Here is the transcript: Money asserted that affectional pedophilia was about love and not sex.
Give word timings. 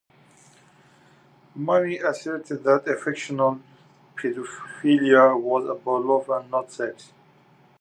Money 1.53 1.99
asserted 1.99 2.63
that 2.63 2.87
affectional 2.87 3.61
pedophilia 4.15 5.39
was 5.39 5.65
about 5.69 6.03
love 6.03 6.27
and 6.41 6.49
not 6.49 6.71
sex. 6.71 7.11